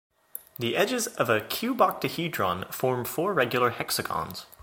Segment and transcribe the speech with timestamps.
[0.57, 4.47] The edges of a cuboctahedron form four regular hexagons.